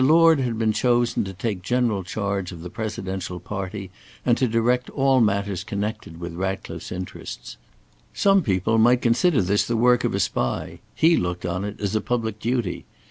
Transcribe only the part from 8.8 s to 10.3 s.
consider this the work of a